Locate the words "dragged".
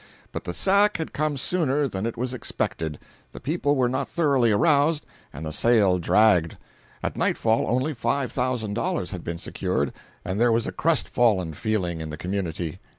5.99-6.57